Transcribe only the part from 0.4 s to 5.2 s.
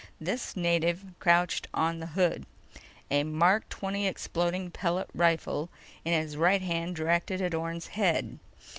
native crouched on the hood, a Mark XX exploding pellet